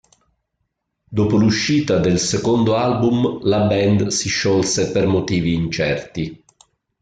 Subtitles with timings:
[1.07, 6.43] Dopo l'uscita del secondo album la band si sciolse per motivi incerti.